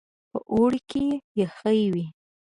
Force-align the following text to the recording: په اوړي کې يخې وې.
په 0.31 0.39
اوړي 0.53 0.79
کې 0.89 1.05
يخې 1.41 1.83
وې. 1.93 2.05